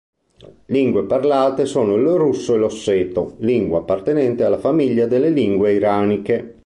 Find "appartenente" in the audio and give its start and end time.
3.81-4.43